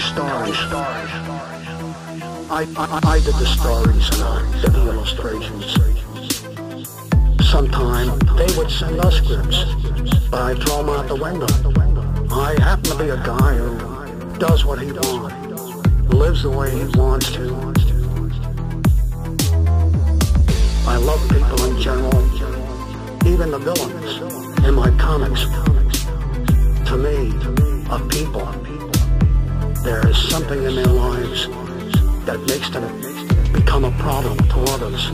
telling 0.00 0.54
stories. 0.54 0.58
I, 2.50 2.66
I, 2.76 3.00
I 3.04 3.20
did 3.20 3.34
the 3.34 3.46
stories 3.46 4.08
and 4.14 4.22
I 4.22 4.60
did 4.62 4.72
the 4.72 4.90
illustrations. 4.90 5.74
Sometime 7.46 8.18
they 8.36 8.56
would 8.56 8.70
send 8.70 9.00
us 9.00 9.16
scripts, 9.16 9.64
but 10.30 10.40
I 10.40 10.54
throw 10.54 10.78
them 10.78 10.88
out 10.88 11.08
the 11.08 11.16
window. 11.16 11.46
I 12.34 12.56
happen 12.62 12.84
to 12.84 12.96
be 12.96 13.10
a 13.10 13.16
guy 13.18 13.54
who 13.56 14.38
does 14.38 14.64
what 14.64 14.80
he 14.80 14.92
wants, 14.92 15.76
lives 16.08 16.42
the 16.42 16.50
way 16.50 16.70
he 16.70 16.84
wants 16.98 17.30
to. 17.32 17.52
I 20.86 20.96
love 20.96 21.20
people 21.28 21.64
in 21.66 21.80
general, 21.80 22.22
even 23.26 23.50
the 23.50 23.58
villains 23.58 24.64
in 24.64 24.74
my 24.74 24.90
comics. 24.98 25.44
To 26.88 26.96
me, 26.96 27.32
a 27.90 27.98
people, 28.08 28.71
there 29.82 30.06
is 30.08 30.16
something 30.28 30.62
in 30.62 30.76
their 30.76 30.86
lives 30.86 31.48
that 32.24 32.38
makes 32.46 32.70
them 32.70 33.52
become 33.52 33.84
a 33.84 33.90
problem 33.98 34.38
to 34.38 34.60
others. 34.72 35.10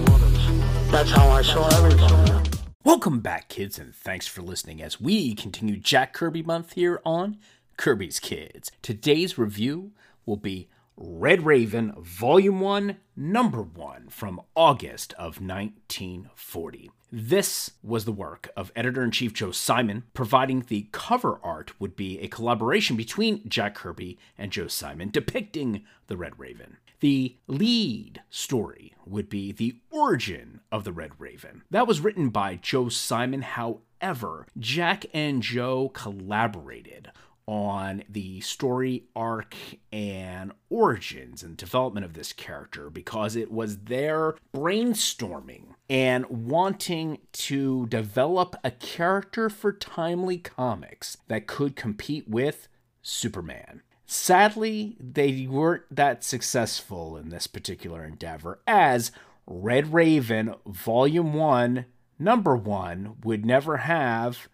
That's 0.91 1.10
how 1.10 1.27
I 1.28 1.41
saw 1.41 1.66
everybody. 1.78 2.50
Welcome 2.84 3.20
back, 3.20 3.48
kids, 3.48 3.78
and 3.78 3.94
thanks 3.94 4.27
for 4.27 4.42
listening 4.42 4.82
as 4.82 5.00
we 5.00 5.34
continue 5.34 5.78
Jack 5.78 6.12
Kirby 6.12 6.42
month 6.42 6.74
here 6.74 7.00
on 7.06 7.38
Kirby's 7.78 8.20
Kids. 8.20 8.70
Today's 8.82 9.38
review 9.38 9.92
will 10.27 10.36
be 10.36 10.69
Red 10.98 11.46
Raven, 11.46 11.94
Volume 11.98 12.60
1, 12.60 12.98
Number 13.16 13.62
1 13.62 14.08
from 14.10 14.38
August 14.55 15.14
of 15.14 15.41
1940. 15.41 16.91
This 17.10 17.70
was 17.82 18.04
the 18.04 18.12
work 18.12 18.50
of 18.54 18.70
editor 18.76 19.02
in 19.02 19.10
chief 19.10 19.32
Joe 19.32 19.50
Simon, 19.50 20.04
providing 20.12 20.60
the 20.60 20.88
cover 20.92 21.40
art 21.42 21.72
would 21.80 21.96
be 21.96 22.18
a 22.18 22.28
collaboration 22.28 22.96
between 22.96 23.48
Jack 23.48 23.74
Kirby 23.74 24.18
and 24.36 24.52
Joe 24.52 24.68
Simon 24.68 25.08
depicting 25.08 25.84
the 26.08 26.18
Red 26.18 26.38
Raven. 26.38 26.76
The 27.00 27.36
lead 27.46 28.22
story 28.28 28.92
would 29.06 29.30
be 29.30 29.52
the 29.52 29.77
origin 29.91 30.60
of 30.70 30.84
the 30.84 30.92
Red 30.92 31.12
Raven. 31.18 31.62
That 31.70 31.86
was 31.86 32.00
written 32.00 32.28
by 32.28 32.56
Joe 32.56 32.88
Simon. 32.88 33.42
However, 33.42 34.46
Jack 34.58 35.06
and 35.14 35.42
Joe 35.42 35.88
collaborated 35.90 37.11
on 37.48 38.04
the 38.10 38.42
story 38.42 39.04
arc 39.16 39.56
and 39.91 40.52
origins 40.68 41.42
and 41.42 41.56
development 41.56 42.05
of 42.05 42.12
this 42.12 42.30
character 42.34 42.90
because 42.90 43.34
it 43.34 43.50
was 43.50 43.78
their 43.78 44.34
brainstorming 44.55 45.62
and 45.88 46.27
wanting 46.27 47.16
to 47.32 47.86
develop 47.86 48.55
a 48.62 48.70
character 48.70 49.48
for 49.48 49.72
timely 49.72 50.36
comics 50.36 51.16
that 51.28 51.46
could 51.46 51.74
compete 51.74 52.28
with 52.28 52.68
Superman. 53.00 53.80
Sadly, 54.05 54.98
they 55.00 55.46
weren't 55.48 55.84
that 55.90 56.22
successful 56.22 57.16
in 57.16 57.30
this 57.30 57.46
particular 57.46 58.05
endeavor, 58.05 58.60
as 58.66 59.10
Red 59.46 59.94
Raven 59.94 60.55
Volume 60.66 61.33
1, 61.33 61.86
Number 62.18 62.56
1 62.56 63.18
would 63.22 63.46
never 63.46 63.78
have 63.78 64.48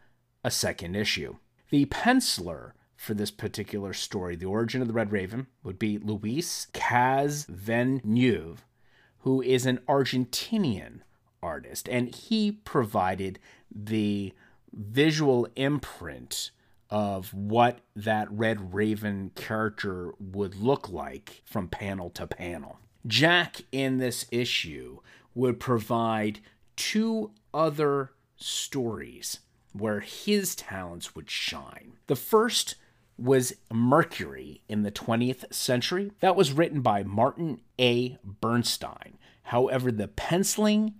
a 0.44 0.50
second 0.50 0.94
issue. 0.94 1.36
The 1.70 1.86
penciler 1.86 2.72
for 3.04 3.14
this 3.14 3.30
particular 3.30 3.92
story, 3.92 4.34
the 4.34 4.46
origin 4.46 4.80
of 4.80 4.88
the 4.88 4.94
Red 4.94 5.12
Raven, 5.12 5.46
would 5.62 5.78
be 5.78 5.98
Luis 5.98 6.66
Cazeneuve, 6.72 8.58
who 9.18 9.42
is 9.42 9.66
an 9.66 9.78
Argentinian 9.86 11.00
artist, 11.42 11.88
and 11.88 12.14
he 12.14 12.50
provided 12.50 13.38
the 13.70 14.32
visual 14.72 15.46
imprint 15.54 16.50
of 16.90 17.32
what 17.34 17.80
that 17.94 18.30
Red 18.30 18.74
Raven 18.74 19.30
character 19.34 20.12
would 20.18 20.56
look 20.56 20.88
like 20.88 21.42
from 21.44 21.68
panel 21.68 22.10
to 22.10 22.26
panel. 22.26 22.78
Jack 23.06 23.62
in 23.70 23.98
this 23.98 24.26
issue 24.30 25.00
would 25.34 25.60
provide 25.60 26.40
two 26.76 27.32
other 27.52 28.12
stories 28.36 29.40
where 29.72 30.00
his 30.00 30.54
talents 30.54 31.14
would 31.14 31.28
shine. 31.28 31.94
The 32.06 32.16
first 32.16 32.76
was 33.16 33.54
Mercury 33.72 34.62
in 34.68 34.82
the 34.82 34.92
20th 34.92 35.52
century. 35.52 36.12
That 36.20 36.36
was 36.36 36.52
written 36.52 36.80
by 36.80 37.02
Martin 37.02 37.60
A. 37.80 38.18
Bernstein. 38.24 39.18
However, 39.44 39.92
the 39.92 40.08
penciling, 40.08 40.94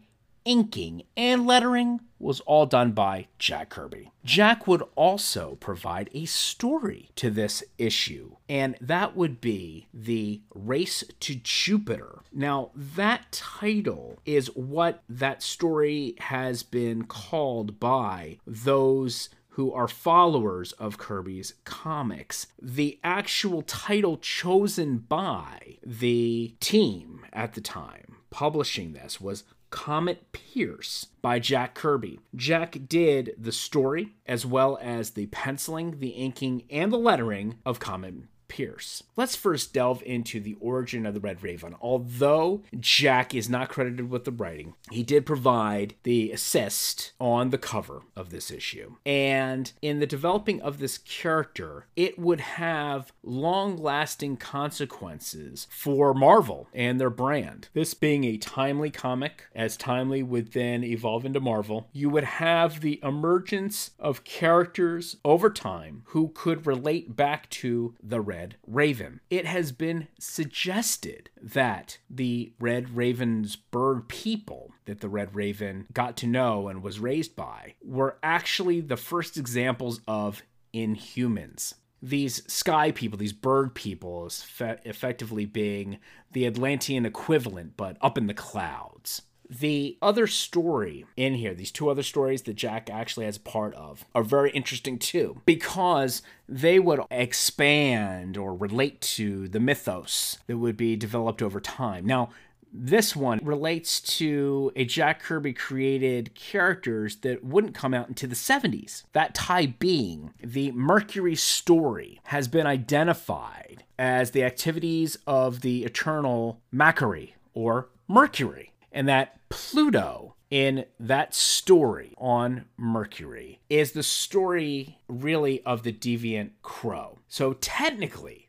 inking, 0.44 1.02
and 1.16 1.47
lettering 1.47 2.00
was 2.19 2.41
all 2.41 2.66
done 2.66 2.92
by 2.92 3.26
Jack 3.38 3.70
Kirby. 3.70 4.10
Jack 4.25 4.66
would 4.66 4.82
also 4.94 5.56
provide 5.60 6.08
a 6.14 6.25
story 6.25 7.10
to 7.16 7.30
this 7.30 7.62
issue, 7.78 8.36
and 8.48 8.76
that 8.81 9.16
would 9.16 9.41
be 9.41 9.86
The 9.92 10.41
Race 10.54 11.04
to 11.20 11.34
Jupiter. 11.34 12.20
Now, 12.32 12.70
that 12.75 13.32
title 13.32 14.19
is 14.25 14.46
what 14.54 15.02
that 15.08 15.42
story 15.42 16.14
has 16.19 16.62
been 16.62 17.04
called 17.04 17.78
by 17.78 18.38
those 18.46 19.28
who 19.54 19.72
are 19.72 19.88
followers 19.88 20.72
of 20.72 20.98
Kirby's 20.98 21.54
comics. 21.65 22.48
The 22.60 22.98
actual 23.03 23.62
title 23.62 24.16
chosen 24.19 24.98
by 24.98 25.78
the 25.84 26.54
team 26.60 27.25
at 27.32 27.54
the 27.54 27.60
time 27.60 28.16
publishing 28.34 28.94
this 28.94 29.20
was 29.20 29.44
Comet 29.70 30.32
Pierce 30.32 31.06
by 31.22 31.38
Jack 31.38 31.75
Kirby. 31.75 32.19
Jack 32.34 32.76
did 32.88 33.32
the 33.38 33.53
story 33.53 34.14
as 34.26 34.44
well 34.44 34.76
as 34.82 35.10
the 35.10 35.26
penciling, 35.26 36.00
the 36.00 36.09
inking, 36.09 36.64
and 36.69 36.93
the 36.93 36.98
lettering 36.98 37.59
of 37.64 37.78
Comet 37.78 38.14
Pierce. 38.54 39.03
Let's 39.16 39.34
first 39.34 39.72
delve 39.72 40.00
into 40.06 40.38
the 40.38 40.56
origin 40.60 41.06
of 41.06 41.15
the 41.15 41.19
Red 41.19 41.42
Raven. 41.42 41.75
Although 41.81 42.62
Jack 42.78 43.34
is 43.34 43.50
not 43.50 43.69
credited 43.69 44.09
with 44.09 44.22
the 44.22 44.31
writing, 44.31 44.75
he 44.92 45.03
did 45.03 45.26
provide 45.26 45.97
the 46.04 46.31
assist 46.31 47.14
on 47.19 47.50
the 47.50 47.59
cover 47.59 48.03
of 48.14 48.31
this 48.31 48.53
issue. 48.53 48.94
And 49.04 49.72
in 49.82 49.98
the 49.98 50.06
developing 50.06 50.60
of 50.62 50.78
this 50.78 50.98
character, 50.98 51.87
it 51.97 52.16
would 52.16 52.41
have 52.41 53.12
long 53.25 53.76
lasting 53.76 54.37
consequences 54.37 55.66
for 55.69 56.14
Marvel 56.14 56.69
and 56.72 57.00
their 57.00 57.10
brand. 57.10 57.70
This 57.72 57.93
being 57.93 58.22
a 58.22 58.37
timely 58.37 58.93
comic, 58.93 59.47
as 59.53 59.76
Timely 59.76 60.22
would 60.22 60.53
then 60.53 60.84
evolve 60.84 61.25
into 61.25 61.41
Marvel, 61.41 61.88
you 61.93 62.09
would 62.09 62.22
have 62.22 62.82
the 62.82 63.00
emergence 63.03 63.91
of 63.98 64.22
characters 64.22 65.16
over 65.25 65.50
time 65.50 66.03
who 66.06 66.28
could 66.28 66.69
relate 66.69 67.16
back 67.16 67.50
to 67.50 67.97
the 68.00 68.20
Red 68.20 68.44
Red 68.44 68.56
Raven. 68.66 69.21
It 69.31 69.47
has 69.47 69.72
been 69.72 70.09
suggested 70.19 71.31
that 71.41 71.97
the 72.10 72.53
Red 72.60 72.94
Raven's 72.94 73.56
bird 73.56 74.06
people 74.09 74.75
that 74.84 75.00
the 75.00 75.09
Red 75.09 75.34
Raven 75.34 75.87
got 75.94 76.19
to 76.19 76.27
know 76.27 76.69
and 76.69 76.82
was 76.82 77.00
raised 77.00 77.34
by 77.34 77.77
were 77.82 78.19
actually 78.22 78.82
the 78.82 78.99
first 78.99 79.38
examples 79.38 80.03
of 80.06 80.43
inhumans 80.75 81.75
these 82.03 82.43
sky 82.53 82.91
people, 82.91 83.16
these 83.16 83.32
bird 83.32 83.75
people, 83.75 84.28
effectively 84.61 85.47
being 85.47 85.99
the 86.32 86.44
Atlantean 86.44 87.06
equivalent, 87.06 87.78
but 87.78 87.97
up 88.03 88.19
in 88.19 88.26
the 88.26 88.34
clouds. 88.34 89.22
The 89.49 89.99
other 90.00 90.27
story 90.27 91.05
in 91.16 91.34
here, 91.34 91.55
these 91.55 91.71
two 91.71 91.91
other 91.91 92.03
stories 92.03 92.43
that 92.43 92.55
Jack 92.55 92.88
actually 92.91 93.27
has 93.27 93.38
part 93.38 93.75
of, 93.75 94.05
are 94.15 94.22
very 94.22 94.50
interesting 94.50 94.99
too, 94.99 95.41
because 95.44 96.22
they 96.49 96.78
would 96.78 97.00
expand 97.10 98.37
or 98.37 98.55
relate 98.55 99.00
to 99.03 99.49
the 99.49 99.60
mythos 99.60 100.38
that 100.47 100.59
would 100.59 100.77
be 100.77 100.97
developed 100.97 101.43
over 101.43 101.60
time. 101.60 102.06
Now, 102.06 102.31
this 102.77 103.15
one 103.15 103.38
relates 103.44 104.00
to 104.00 104.72
a 104.75 104.84
Jack 104.84 105.22
Kirby 105.22 105.53
created 105.53 106.34
characters 106.34 107.16
that 107.16 107.44
wouldn't 107.44 107.75
come 107.75 107.94
out 107.94 108.09
into 108.09 108.26
the 108.26 108.34
70s. 108.34 109.05
That 109.12 109.34
tie 109.34 109.66
being 109.66 110.34
the 110.43 110.72
Mercury 110.72 111.37
story 111.37 112.21
has 112.25 112.49
been 112.49 112.66
identified 112.66 113.85
as 113.97 114.32
the 114.32 114.43
activities 114.43 115.17
of 115.25 115.61
the 115.61 115.85
eternal 115.85 116.61
Makkari 116.75 117.35
or 117.55 117.90
Mercury 118.08 118.73
and 118.94 119.08
that 119.08 119.41
Pluto 119.50 120.37
in 120.50 120.85
that 121.00 121.35
story 121.35 122.14
on 122.17 122.67
Mercury 122.76 123.61
is 123.69 123.93
the 123.93 124.05
story 124.05 125.00
really 125.08 125.62
of 125.64 125.82
the 125.82 125.93
deviant 125.93 126.52
Kro. 126.62 127.19
So 127.26 127.55
technically, 127.55 128.49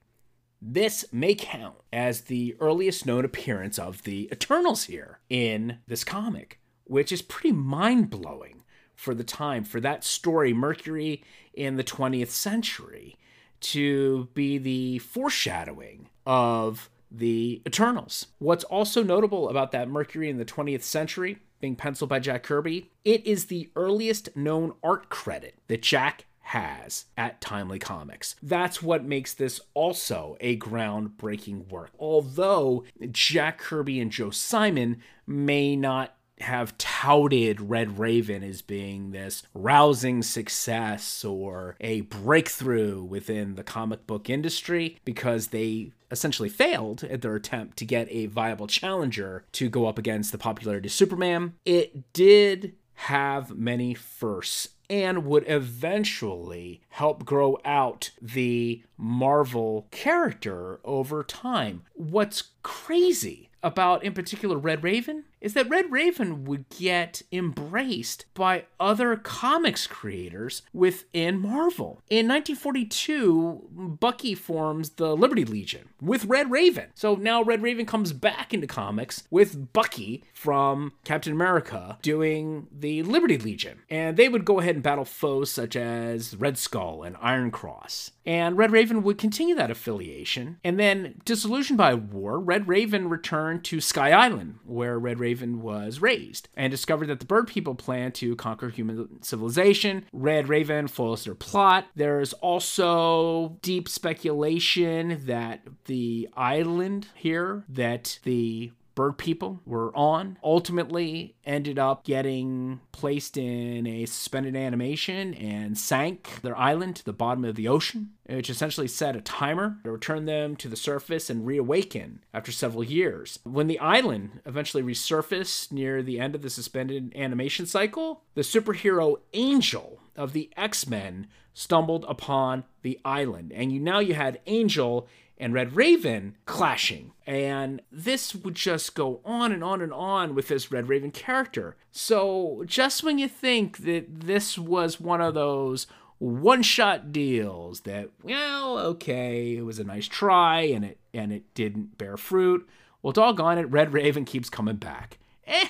this 0.62 1.03
may 1.12 1.33
count 1.33 1.75
as 1.92 2.21
the 2.21 2.56
earliest 2.59 3.06
known 3.07 3.25
appearance 3.25 3.80
of 3.80 4.03
the 4.03 4.30
Eternals 4.31 4.83
here 4.83 5.19
in 5.30 5.80
this 5.88 6.03
comic, 6.03 6.59
which 6.83 7.12
is 7.12 7.24
pretty 7.24 7.51
mind 7.51 8.12
blowing 8.12 8.63
for 8.94 9.15
the 9.15 9.24
time, 9.24 9.63
for 9.63 9.81
that 9.81 10.03
story, 10.03 10.53
Mercury 10.53 11.24
in 11.53 11.75
the 11.75 11.83
20th 11.83 12.30
century, 12.30 13.18
to 13.59 14.30
be 14.36 14.59
the 14.59 15.00
foreshadowing 15.00 16.09
of 16.25 16.89
the 17.17 17.62
Eternals. 17.65 18.27
What's 18.39 18.63
also 18.65 19.03
notable 19.03 19.50
about 19.50 19.71
that 19.71 19.89
Mercury 19.89 20.29
in 20.29 20.38
the 20.38 20.45
20th 20.45 20.83
century, 20.83 21.39
being 21.59 21.75
penciled 21.75 22.09
by 22.09 22.19
Jack 22.19 22.44
Kirby, 22.44 22.91
it 23.03 23.25
is 23.25 23.45
the 23.45 23.69
earliest 23.75 24.35
known 24.35 24.73
art 24.83 25.09
credit 25.09 25.56
that 25.67 25.81
Jack 25.81 26.25
has 26.45 27.06
at 27.17 27.41
Timely 27.41 27.79
Comics. 27.79 28.35
That's 28.41 28.81
what 28.81 29.03
makes 29.03 29.33
this 29.33 29.59
also 29.73 30.38
a 30.39 30.57
groundbreaking 30.57 31.69
work. 31.69 31.91
Although 31.97 32.83
Jack 33.12 33.57
Kirby 33.57 34.00
and 34.00 34.12
Joe 34.12 34.29
Simon 34.29 35.01
may 35.25 35.75
not 35.75 36.15
have 36.39 36.77
touted 36.77 37.61
Red 37.61 37.97
Raven 37.97 38.43
as 38.43 38.61
being 38.61 39.11
this 39.11 39.43
rousing 39.53 40.21
success 40.21 41.23
or 41.23 41.75
a 41.79 42.01
breakthrough 42.01 43.03
within 43.03 43.55
the 43.55 43.63
comic 43.63 44.05
book 44.05 44.29
industry 44.29 44.99
because 45.05 45.47
they 45.47 45.91
essentially 46.11 46.49
failed 46.49 47.03
at 47.05 47.21
their 47.21 47.35
attempt 47.35 47.77
to 47.77 47.85
get 47.85 48.07
a 48.09 48.25
viable 48.27 48.67
challenger 48.67 49.45
to 49.53 49.69
go 49.69 49.87
up 49.87 49.97
against 49.97 50.31
the 50.31 50.37
popularity 50.37 50.87
of 50.87 50.93
Superman. 50.93 51.53
It 51.65 52.13
did 52.13 52.75
have 52.95 53.57
many 53.57 53.93
firsts 53.93 54.69
and 54.89 55.25
would 55.25 55.43
eventually 55.47 56.81
help 56.89 57.25
grow 57.25 57.57
out 57.65 58.11
the 58.21 58.83
Marvel 58.97 59.88
character 59.91 60.79
over 60.83 61.23
time. 61.23 61.83
What's 61.93 62.51
crazy 62.61 63.49
about, 63.63 64.03
in 64.03 64.13
particular, 64.13 64.57
Red 64.57 64.83
Raven 64.83 65.23
is 65.45 65.53
that 65.53 65.69
Red 65.69 65.92
Raven 65.92 66.44
would 66.44 66.68
get 66.69 67.21
embraced 67.31 68.25
by 68.33 68.65
other 68.80 69.15
comics 69.15 69.86
creators 69.86 70.63
within 70.74 71.38
Marvel. 71.39 72.01
In 72.09 72.27
1942, 72.27 73.97
Bucky 74.00 74.33
forms 74.33 74.89
the 74.92 75.15
Liberty 75.15 75.45
Legion 75.45 75.89
with 76.01 76.25
Red 76.25 76.50
Raven. 76.50 76.88
So 76.95 77.13
now 77.13 77.44
Red 77.44 77.62
Raven 77.62 77.86
comes 77.86 78.12
back 78.12 78.56
into 78.56 78.65
comics 78.65 79.21
with 79.30 79.71
Bucky 79.71 80.24
from 80.33 80.94
Captain 81.03 81.33
America 81.33 82.00
doing 82.01 82.65
the 82.75 83.03
Liberty 83.03 83.38
Legion. 83.38 83.83
And 83.88 84.18
they 84.18 84.27
would 84.27 84.45
go 84.45 84.59
ahead 84.59 84.74
and 84.74 84.83
battle 84.83 85.06
foes 85.06 85.51
such 85.51 85.75
as 85.75 86.36
Red 86.36 86.57
Skull 86.57 87.03
and 87.03 87.15
Iron 87.21 87.51
Cross. 87.51 88.13
And 88.25 88.57
Red 88.57 88.71
Raven 88.71 89.03
would 89.03 89.19
continue 89.19 89.53
that 89.53 89.69
affiliation. 89.69 90.57
And 90.63 90.80
then, 90.80 91.21
disillusioned 91.24 91.77
by 91.77 91.94
war, 91.94 92.39
Red 92.39 92.68
Raven 92.68 93.07
returned 93.09 93.63
to 93.65 93.80
Sky 93.80 94.12
Island, 94.12 94.57
where 94.65 94.98
Red 94.98 95.19
Raven 95.19 95.34
Raven 95.35 95.61
was 95.61 95.99
raised 95.99 96.47
and 96.55 96.71
discovered 96.71 97.07
that 97.07 97.19
the 97.19 97.25
bird 97.25 97.47
people 97.47 97.75
plan 97.75 98.13
to 98.13 98.37
conquer 98.37 98.69
human 98.69 99.21
civilization. 99.21 100.05
Red 100.13 100.47
Raven 100.47 100.87
foils 100.87 101.25
their 101.25 101.35
plot. 101.35 101.87
There's 101.93 102.31
also 102.33 103.57
deep 103.61 103.89
speculation 103.89 105.21
that 105.25 105.61
the 105.85 106.29
island 106.37 107.07
here, 107.15 107.65
that 107.67 108.19
the 108.23 108.71
bird 108.95 109.18
people 109.18 109.62
were 109.65 109.95
on 109.95 110.38
ultimately 110.44 111.36
ended 111.45 111.77
up 111.77 112.06
getting 112.06 112.80
placed 112.92 113.38
in 113.38 113.86
a 113.86 114.06
suspended 114.06 114.56
animation 114.56 115.33
and 115.33 115.77
sank 115.77 116.42
their 116.42 116.57
island 116.57 116.95
to 116.95 117.06
the 117.06 117.13
bottom 117.13 117.45
of 117.45 117.56
the 117.56 117.68
ocean, 117.68 118.12
which 118.25 118.50
essentially 118.50 118.88
set 118.88 119.15
a 119.15 119.21
timer 119.21 119.77
to 119.83 119.92
return 119.92 120.25
them 120.25 120.56
to 120.56 120.69
the 120.69 120.75
surface 120.75 121.30
and 121.30 121.45
reawaken 121.45 122.24
after 122.33 122.51
several 122.51 122.83
years. 122.83 123.38
When 123.44 123.68
the 123.68 123.80
island 123.80 124.39
eventually 124.45 124.81
resurfaced 124.81 125.71
near 125.71 126.01
the 126.01 126.19
end 126.19 126.33
of 126.33 126.41
the 126.41 126.50
suspended 126.50 127.13
animation 127.15 127.65
cycle, 127.65 128.24
the 128.33 128.41
superhero 128.41 129.18
Angel 129.33 130.00
of 130.15 130.31
the 130.31 130.50
X-Men 130.56 131.27
stumbled 131.53 132.06
upon 132.07 132.63
the 132.81 133.00
island 133.06 133.51
and 133.53 133.71
you 133.71 133.80
now 133.80 134.00
you 134.00 134.13
had 134.13 134.39
Angel 134.45 135.07
and 135.37 135.53
Red 135.53 135.75
Raven 135.75 136.35
clashing. 136.45 137.11
And 137.27 137.81
this 137.91 138.35
would 138.35 138.55
just 138.55 138.95
go 138.95 139.19
on 139.25 139.51
and 139.51 139.63
on 139.63 139.81
and 139.81 139.93
on 139.93 140.35
with 140.35 140.47
this 140.47 140.71
Red 140.71 140.87
Raven 140.87 141.11
character. 141.11 141.75
So, 141.91 142.63
just 142.65 143.03
when 143.03 143.19
you 143.19 143.27
think 143.27 143.79
that 143.79 144.05
this 144.21 144.57
was 144.57 144.99
one 144.99 145.21
of 145.21 145.33
those 145.33 145.87
one 146.17 146.61
shot 146.61 147.11
deals 147.11 147.81
that, 147.81 148.09
well, 148.23 148.77
okay, 148.79 149.57
it 149.57 149.65
was 149.65 149.79
a 149.79 149.83
nice 149.83 150.07
try 150.07 150.61
and 150.61 150.85
it 150.85 150.97
and 151.13 151.31
it 151.33 151.53
didn't 151.53 151.97
bear 151.97 152.17
fruit. 152.17 152.67
Well, 153.01 153.13
doggone 153.13 153.57
it, 153.57 153.69
Red 153.69 153.93
Raven 153.93 154.25
keeps 154.25 154.49
coming 154.49 154.77
back. 154.77 155.19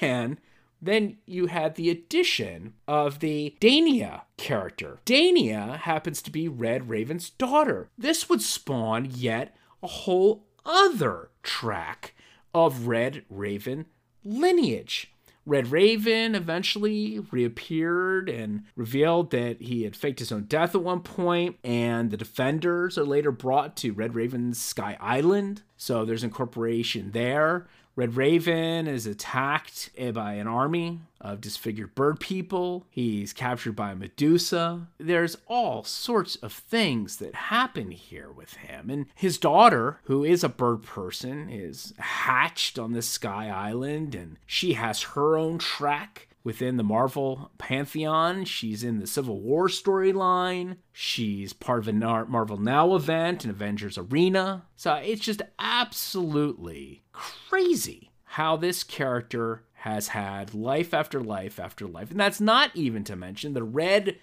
And 0.01 0.38
then 0.85 1.17
you 1.25 1.47
had 1.47 1.75
the 1.75 1.89
addition 1.89 2.73
of 2.87 3.19
the 3.19 3.55
Dania 3.59 4.21
character. 4.37 4.99
Dania 5.05 5.77
happens 5.79 6.21
to 6.21 6.31
be 6.31 6.47
Red 6.47 6.89
Raven's 6.89 7.29
daughter. 7.29 7.89
This 7.97 8.29
would 8.29 8.41
spawn 8.41 9.09
yet 9.11 9.55
a 9.83 9.87
whole 9.87 10.45
other 10.65 11.29
track 11.43 12.13
of 12.53 12.87
Red 12.87 13.23
Raven 13.29 13.85
lineage. 14.23 15.11
Red 15.47 15.67
Raven 15.67 16.33
eventually 16.33 17.19
reappeared 17.31 18.29
and 18.29 18.63
revealed 18.75 19.29
that 19.29 19.61
he 19.61 19.83
had 19.83 19.95
faked 19.95 20.17
his 20.17 20.31
own 20.31 20.45
death 20.45 20.73
at 20.73 20.81
one 20.81 21.01
point, 21.01 21.57
and 21.63 22.09
the 22.09 22.17
defenders 22.17 22.97
are 22.97 23.05
later 23.05 23.31
brought 23.31 23.77
to 23.77 23.93
Red 23.93 24.15
Raven's 24.15 24.59
Sky 24.59 24.97
Island. 24.99 25.61
So 25.77 26.03
there's 26.03 26.23
incorporation 26.23 27.11
there. 27.11 27.67
Red 27.95 28.18
Raven 28.18 28.88
is 28.88 29.07
attacked 29.07 29.89
eh, 29.97 30.12
by 30.12 30.33
an 30.33 30.47
army 30.47 31.00
of 31.21 31.39
disfigured 31.39 31.95
bird 31.95 32.19
people. 32.19 32.86
He's 32.89 33.31
captured 33.31 33.75
by 33.75 33.94
Medusa. 33.94 34.88
There's 34.97 35.38
all 35.47 35.83
sorts 35.86 36.36
of 36.38 36.51
things 36.51 37.18
that 37.18 37.36
happen 37.36 37.92
here 37.92 38.31
with 38.31 38.56
him. 38.56 38.89
And 38.89 39.06
his 39.15 39.38
daughter, 39.38 40.01
who 40.03 40.25
is 40.25 40.44
a 40.44 40.50
bird 40.50 40.83
person, 40.83 41.50
is 41.50 41.94
hatched 41.97 42.77
on 42.77 42.92
this 42.92 43.07
sky 43.07 43.50
island 43.50 44.13
and 44.13 44.38
she 44.45 44.74
has 44.74 45.01
her 45.01 45.38
own 45.38 45.57
track 45.57 46.27
within 46.45 46.77
the 46.77 46.83
Marvel 46.83 47.51
pantheon. 47.57 48.45
She's 48.45 48.83
in 48.83 49.00
the 49.00 49.07
Civil 49.07 49.42
War 49.42 49.68
storyline. 49.68 50.77
She's 50.94 51.51
part 51.51 51.80
of 51.80 51.88
a 51.89 51.94
Marvel 51.94 52.57
Now 52.57 52.95
event 52.95 53.44
in 53.44 53.50
Avengers 53.50 53.97
Arena. 53.97 54.63
So 54.77 54.94
it's 54.94 55.21
just 55.21 55.42
absolutely 55.59 57.03
crazy 57.12 58.12
how 58.24 58.56
this 58.56 58.83
character 58.83 59.63
has 59.74 60.09
had 60.09 60.53
life 60.53 60.94
after 60.94 61.19
life 61.19 61.59
after 61.59 61.88
life. 61.88 62.12
And 62.12 62.19
that's 62.19 62.39
not 62.39 62.71
even 62.75 63.03
to 63.06 63.15
mention 63.15 63.53
the 63.53 63.63
red 63.63 64.18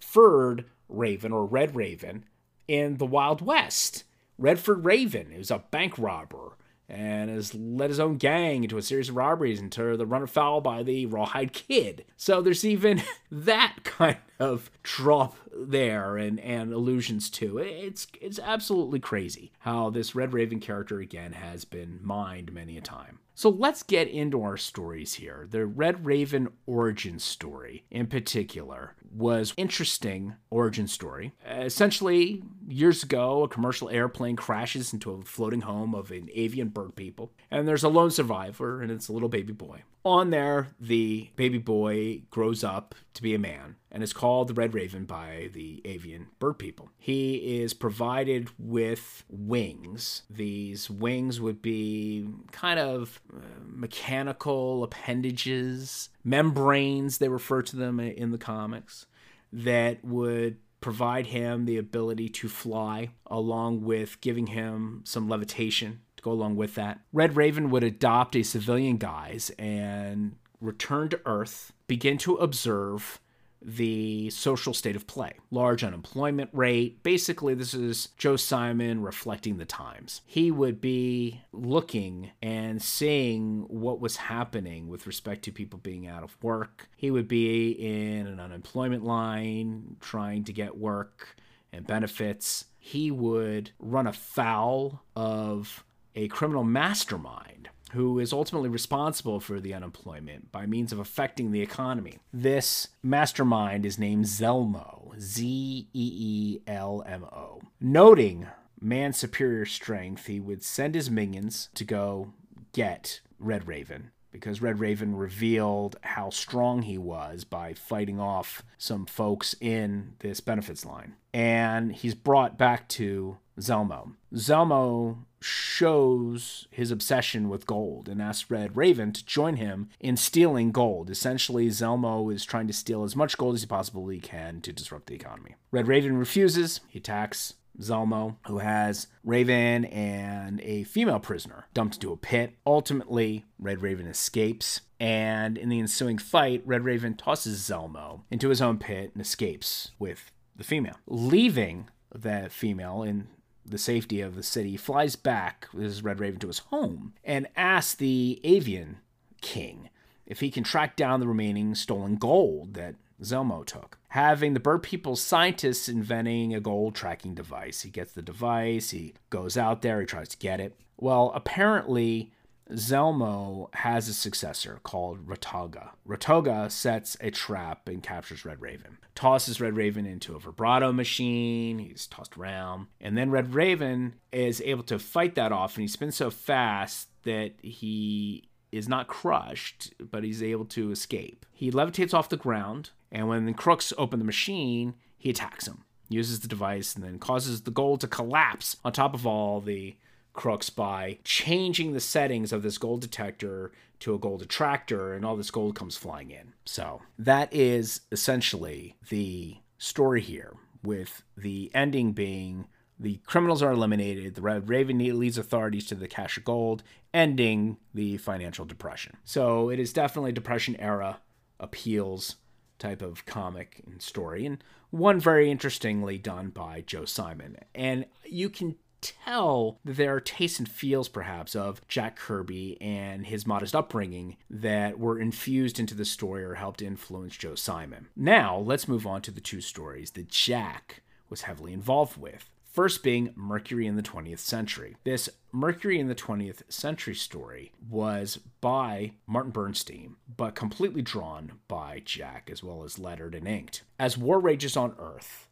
furred 0.00 0.64
raven 0.88 1.32
or 1.32 1.46
red 1.46 1.76
raven 1.76 2.24
in 2.66 2.96
the 2.96 3.06
Wild 3.06 3.40
West. 3.40 4.04
Redford 4.38 4.84
Raven 4.84 5.32
is 5.32 5.50
a 5.50 5.64
bank 5.70 5.98
robber 5.98 6.56
and 6.90 7.30
has 7.30 7.54
led 7.54 7.90
his 7.90 8.00
own 8.00 8.16
gang 8.16 8.64
into 8.64 8.78
a 8.78 8.82
series 8.82 9.08
of 9.08 9.16
robberies 9.16 9.60
until 9.60 9.96
they're 9.96 10.06
run 10.06 10.22
afoul 10.22 10.60
by 10.60 10.82
the 10.82 11.06
Rawhide 11.06 11.52
Kid. 11.52 12.04
So 12.16 12.42
there's 12.42 12.64
even 12.64 13.02
that 13.30 13.76
kind 13.84 14.18
of 14.38 14.70
drop 14.82 15.36
there 15.54 16.16
and, 16.16 16.40
and 16.40 16.72
allusions 16.72 17.30
to. 17.30 17.58
It's 17.58 18.06
it's 18.20 18.38
absolutely 18.38 19.00
crazy 19.00 19.52
how 19.60 19.90
this 19.90 20.14
Red 20.14 20.32
Raven 20.32 20.60
character 20.60 20.98
again 20.98 21.32
has 21.32 21.64
been 21.64 22.00
mined 22.02 22.52
many 22.52 22.76
a 22.76 22.80
time. 22.80 23.20
So 23.34 23.48
let's 23.48 23.82
get 23.82 24.08
into 24.08 24.42
our 24.42 24.58
stories 24.58 25.14
here. 25.14 25.46
The 25.48 25.64
Red 25.64 26.04
Raven 26.04 26.48
origin 26.66 27.18
story, 27.18 27.84
in 27.90 28.06
particular, 28.06 28.96
was 29.10 29.54
interesting 29.56 30.34
origin 30.50 30.86
story. 30.86 31.32
Essentially, 31.48 32.42
years 32.70 33.02
ago, 33.02 33.42
a 33.42 33.48
commercial 33.48 33.90
airplane 33.90 34.36
crashes 34.36 34.92
into 34.92 35.12
a 35.12 35.22
floating 35.22 35.62
home 35.62 35.94
of 35.94 36.10
an 36.10 36.28
avian 36.34 36.68
bird 36.68 36.96
people, 36.96 37.32
and 37.50 37.66
there's 37.66 37.84
a 37.84 37.88
lone 37.88 38.10
survivor, 38.10 38.80
and 38.80 38.90
it's 38.90 39.08
a 39.08 39.12
little 39.12 39.28
baby 39.28 39.52
boy. 39.52 39.82
On 40.04 40.30
there, 40.30 40.68
the 40.80 41.28
baby 41.36 41.58
boy 41.58 42.22
grows 42.30 42.64
up 42.64 42.94
to 43.12 43.22
be 43.22 43.34
a 43.34 43.38
man 43.38 43.76
and 43.92 44.02
is 44.02 44.14
called 44.14 44.48
the 44.48 44.54
Red 44.54 44.72
Raven 44.72 45.04
by 45.04 45.50
the 45.52 45.82
avian 45.84 46.28
bird 46.38 46.54
people. 46.54 46.90
He 46.96 47.60
is 47.60 47.74
provided 47.74 48.48
with 48.58 49.24
wings. 49.28 50.22
These 50.30 50.88
wings 50.88 51.38
would 51.40 51.60
be 51.60 52.28
kind 52.50 52.80
of 52.80 53.20
uh, 53.30 53.40
mechanical 53.66 54.84
appendages, 54.84 56.08
membranes, 56.24 57.18
they 57.18 57.28
refer 57.28 57.60
to 57.62 57.76
them 57.76 58.00
in 58.00 58.30
the 58.30 58.38
comics, 58.38 59.06
that 59.52 60.02
would 60.04 60.56
provide 60.80 61.26
him 61.26 61.64
the 61.64 61.76
ability 61.76 62.28
to 62.28 62.48
fly, 62.48 63.10
along 63.26 63.82
with 63.82 64.20
giving 64.20 64.48
him 64.48 65.02
some 65.04 65.28
levitation 65.28 66.00
to 66.16 66.22
go 66.22 66.32
along 66.32 66.56
with 66.56 66.74
that. 66.74 67.00
Red 67.12 67.36
Raven 67.36 67.70
would 67.70 67.84
adopt 67.84 68.36
a 68.36 68.42
civilian 68.42 68.96
guise 68.96 69.50
and 69.58 70.36
return 70.60 71.08
to 71.08 71.20
Earth, 71.24 71.72
begin 71.86 72.18
to 72.18 72.36
observe 72.36 73.20
the 73.62 74.30
social 74.30 74.72
state 74.72 74.96
of 74.96 75.06
play. 75.06 75.32
Large 75.50 75.84
unemployment 75.84 76.50
rate. 76.52 77.02
Basically, 77.02 77.54
this 77.54 77.74
is 77.74 78.08
Joe 78.16 78.36
Simon 78.36 79.02
reflecting 79.02 79.58
the 79.58 79.64
times. 79.64 80.22
He 80.26 80.50
would 80.50 80.80
be 80.80 81.42
looking 81.52 82.30
and 82.42 82.82
seeing 82.82 83.62
what 83.68 84.00
was 84.00 84.16
happening 84.16 84.88
with 84.88 85.06
respect 85.06 85.42
to 85.44 85.52
people 85.52 85.78
being 85.78 86.06
out 86.06 86.22
of 86.22 86.42
work. 86.42 86.88
He 86.96 87.10
would 87.10 87.28
be 87.28 87.72
in 87.72 88.26
an 88.26 88.40
unemployment 88.40 89.04
line 89.04 89.96
trying 90.00 90.44
to 90.44 90.52
get 90.52 90.78
work 90.78 91.36
and 91.72 91.86
benefits. 91.86 92.64
He 92.78 93.10
would 93.10 93.72
run 93.78 94.06
afoul 94.06 95.02
of 95.14 95.84
a 96.14 96.28
criminal 96.28 96.64
mastermind 96.64 97.68
who 97.92 98.18
is 98.18 98.32
ultimately 98.32 98.68
responsible 98.68 99.40
for 99.40 99.60
the 99.60 99.74
unemployment 99.74 100.52
by 100.52 100.66
means 100.66 100.92
of 100.92 100.98
affecting 100.98 101.50
the 101.50 101.62
economy. 101.62 102.18
This 102.32 102.88
mastermind 103.02 103.84
is 103.84 103.98
named 103.98 104.26
Zeelmo, 104.26 105.12
Z 105.18 105.44
E 105.44 105.88
E 105.92 106.60
L 106.66 107.02
M 107.06 107.24
O. 107.24 107.60
Noting 107.80 108.46
man's 108.80 109.18
superior 109.18 109.66
strength, 109.66 110.26
he 110.26 110.40
would 110.40 110.62
send 110.62 110.94
his 110.94 111.10
minions 111.10 111.68
to 111.74 111.84
go 111.84 112.32
get 112.72 113.20
Red 113.38 113.66
Raven 113.66 114.10
because 114.30 114.62
Red 114.62 114.80
Raven 114.80 115.16
revealed 115.16 115.96
how 116.02 116.30
strong 116.30 116.82
he 116.82 116.98
was 116.98 117.44
by 117.44 117.74
fighting 117.74 118.20
off 118.20 118.62
some 118.78 119.06
folks 119.06 119.54
in 119.60 120.14
this 120.20 120.40
benefits 120.40 120.84
line. 120.84 121.14
And 121.32 121.92
he's 121.92 122.14
brought 122.14 122.58
back 122.58 122.88
to 122.90 123.38
Zeelmo. 123.60 124.12
Zeelmo 124.34 125.26
shows 125.40 126.68
his 126.70 126.90
obsession 126.90 127.48
with 127.48 127.66
gold 127.66 128.08
and 128.08 128.20
asks 128.20 128.50
Red 128.50 128.76
Raven 128.76 129.12
to 129.12 129.24
join 129.24 129.56
him 129.56 129.88
in 129.98 130.16
stealing 130.16 130.70
gold. 130.70 131.08
Essentially, 131.08 131.70
Zeelmo 131.70 132.28
is 132.28 132.44
trying 132.44 132.66
to 132.66 132.72
steal 132.72 133.04
as 133.04 133.16
much 133.16 133.38
gold 133.38 133.54
as 133.54 133.62
he 133.62 133.66
possibly 133.66 134.20
can 134.20 134.60
to 134.60 134.72
disrupt 134.72 135.06
the 135.06 135.14
economy. 135.14 135.54
Red 135.70 135.88
Raven 135.88 136.16
refuses. 136.16 136.80
He 136.88 136.98
attacks 136.98 137.54
Zeelmo, 137.82 138.38
who 138.46 138.58
has 138.58 139.06
Raven 139.24 139.84
and 139.86 140.60
a 140.60 140.84
female 140.84 141.20
prisoner 141.20 141.66
dumped 141.74 141.96
into 141.96 142.12
a 142.12 142.16
pit. 142.16 142.54
Ultimately, 142.66 143.44
Red 143.58 143.82
Raven 143.82 144.06
escapes, 144.06 144.82
and 144.98 145.56
in 145.56 145.68
the 145.68 145.80
ensuing 145.80 146.18
fight, 146.18 146.62
Red 146.64 146.84
Raven 146.84 147.14
tosses 147.14 147.64
Zeelmo 147.64 148.24
into 148.30 148.48
his 148.48 148.60
own 148.60 148.78
pit 148.78 149.10
and 149.14 149.20
escapes 149.20 149.90
with 149.98 150.30
the 150.56 150.64
female. 150.64 150.96
Leaving 151.06 151.88
the 152.14 152.48
female 152.50 153.02
in 153.02 153.28
the 153.64 153.78
safety 153.78 154.20
of 154.20 154.34
the 154.34 154.42
city, 154.42 154.76
flies 154.76 155.16
back 155.16 155.68
with 155.72 155.84
his 155.84 156.02
Red 156.02 156.20
Raven 156.20 156.40
to 156.40 156.48
his 156.48 156.58
home 156.58 157.14
and 157.24 157.46
asks 157.56 157.94
the 157.94 158.40
Avian 158.42 158.98
King 159.40 159.90
if 160.26 160.40
he 160.40 160.50
can 160.50 160.64
track 160.64 160.96
down 160.96 161.20
the 161.20 161.26
remaining 161.28 161.74
stolen 161.74 162.16
gold 162.16 162.74
that 162.74 162.94
Zeelmo 163.22 163.62
took. 163.62 163.98
Having 164.08 164.54
the 164.54 164.60
bird 164.60 164.82
people 164.82 165.16
scientists 165.16 165.88
inventing 165.88 166.54
a 166.54 166.60
gold 166.60 166.94
tracking 166.94 167.34
device. 167.34 167.82
He 167.82 167.90
gets 167.90 168.12
the 168.12 168.22
device, 168.22 168.90
he 168.90 169.14
goes 169.30 169.56
out 169.56 169.82
there, 169.82 170.00
he 170.00 170.06
tries 170.06 170.28
to 170.28 170.38
get 170.38 170.60
it. 170.60 170.76
Well, 170.96 171.32
apparently, 171.34 172.32
Zeelmo 172.76 173.70
has 173.74 174.08
a 174.08 174.14
successor 174.14 174.80
called 174.82 175.26
Ratoga. 175.26 175.90
Ratoga 176.06 176.70
sets 176.70 177.16
a 177.20 177.30
trap 177.30 177.88
and 177.88 178.02
captures 178.02 178.44
Red 178.44 178.60
Raven, 178.60 178.98
tosses 179.14 179.60
Red 179.60 179.76
Raven 179.76 180.06
into 180.06 180.36
a 180.36 180.40
vibrato 180.40 180.92
machine. 180.92 181.78
He's 181.78 182.06
tossed 182.06 182.36
around. 182.36 182.86
And 183.00 183.16
then 183.16 183.30
Red 183.30 183.54
Raven 183.54 184.14
is 184.32 184.60
able 184.60 184.84
to 184.84 184.98
fight 184.98 185.34
that 185.34 185.52
off, 185.52 185.76
and 185.76 185.82
he 185.82 185.88
spins 185.88 186.16
so 186.16 186.30
fast 186.30 187.08
that 187.24 187.52
he 187.62 188.44
is 188.72 188.88
not 188.88 189.08
crushed, 189.08 189.92
but 189.98 190.24
he's 190.24 190.42
able 190.42 190.64
to 190.66 190.90
escape. 190.90 191.44
He 191.52 191.70
levitates 191.70 192.14
off 192.14 192.28
the 192.28 192.36
ground, 192.36 192.90
and 193.10 193.28
when 193.28 193.46
the 193.46 193.52
crooks 193.52 193.92
open 193.98 194.18
the 194.18 194.24
machine, 194.24 194.94
he 195.18 195.30
attacks 195.30 195.66
him, 195.66 195.84
uses 196.08 196.40
the 196.40 196.48
device, 196.48 196.94
and 196.94 197.04
then 197.04 197.18
causes 197.18 197.62
the 197.62 197.70
gold 197.70 198.00
to 198.00 198.06
collapse 198.06 198.76
on 198.84 198.92
top 198.92 199.14
of 199.14 199.26
all 199.26 199.60
the 199.60 199.96
crooks 200.32 200.70
by 200.70 201.18
changing 201.24 201.92
the 201.92 202.00
settings 202.00 202.52
of 202.52 202.62
this 202.62 202.78
gold 202.78 203.00
detector 203.00 203.72
to 203.98 204.14
a 204.14 204.18
gold 204.18 204.40
attractor, 204.40 205.12
and 205.14 205.24
all 205.24 205.36
this 205.36 205.50
gold 205.50 205.74
comes 205.74 205.96
flying 205.96 206.30
in. 206.30 206.54
So 206.64 207.02
that 207.18 207.52
is 207.52 208.02
essentially 208.12 208.96
the 209.08 209.58
story 209.76 210.20
here, 210.20 210.54
with 210.82 211.22
the 211.36 211.70
ending 211.74 212.12
being 212.12 212.66
the 213.00 213.18
criminals 213.26 213.62
are 213.62 213.72
eliminated. 213.72 214.34
The 214.34 214.42
Red 214.42 214.68
Raven 214.68 214.98
leads 214.98 215.38
authorities 215.38 215.86
to 215.86 215.94
the 215.94 216.06
cache 216.06 216.36
of 216.36 216.44
gold, 216.44 216.82
ending 217.14 217.78
the 217.94 218.18
financial 218.18 218.66
depression. 218.66 219.16
So 219.24 219.70
it 219.70 219.80
is 219.80 219.92
definitely 219.92 220.32
depression 220.32 220.76
era 220.78 221.20
appeals 221.58 222.36
type 222.78 223.02
of 223.02 223.26
comic 223.26 223.82
and 223.86 224.00
story, 224.00 224.46
and 224.46 224.62
one 224.90 225.18
very 225.18 225.50
interestingly 225.50 226.18
done 226.18 226.50
by 226.50 226.82
Joe 226.82 227.04
Simon. 227.04 227.56
And 227.74 228.06
you 228.24 228.50
can 228.50 228.76
tell 229.00 229.78
that 229.84 229.96
there 229.96 230.14
are 230.14 230.20
tastes 230.20 230.58
and 230.58 230.68
feels 230.68 231.08
perhaps 231.08 231.56
of 231.56 231.86
Jack 231.88 232.16
Kirby 232.16 232.76
and 232.80 233.26
his 233.26 233.46
modest 233.46 233.74
upbringing 233.74 234.36
that 234.50 234.98
were 234.98 235.18
infused 235.18 235.80
into 235.80 235.94
the 235.94 236.04
story 236.04 236.44
or 236.44 236.54
helped 236.54 236.82
influence 236.82 237.36
Joe 237.36 237.54
Simon. 237.54 238.08
Now, 238.14 238.58
let's 238.58 238.88
move 238.88 239.06
on 239.06 239.22
to 239.22 239.30
the 239.30 239.40
two 239.40 239.62
stories 239.62 240.10
that 240.12 240.28
Jack 240.28 241.02
was 241.30 241.42
heavily 241.42 241.72
involved 241.72 242.16
with. 242.16 242.50
First 242.72 243.02
being 243.02 243.32
Mercury 243.34 243.88
in 243.88 243.96
the 243.96 244.02
20th 244.02 244.38
Century. 244.38 244.96
This 245.02 245.28
Mercury 245.50 245.98
in 245.98 246.06
the 246.06 246.14
20th 246.14 246.62
Century 246.68 247.16
story 247.16 247.72
was 247.88 248.38
by 248.60 249.14
Martin 249.26 249.50
Bernstein, 249.50 250.14
but 250.36 250.54
completely 250.54 251.02
drawn 251.02 251.58
by 251.66 252.00
Jack, 252.04 252.48
as 252.48 252.62
well 252.62 252.84
as 252.84 252.96
lettered 252.96 253.34
and 253.34 253.48
inked. 253.48 253.82
As 253.98 254.16
war 254.16 254.38
rages 254.38 254.76
on 254.76 254.94
Earth, 255.00 255.48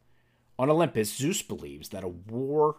on 0.61 0.71
Olympus, 0.71 1.13
Zeus 1.13 1.43
believes 1.43 1.89
that 1.89 2.05
a 2.05 2.09
war 2.09 2.77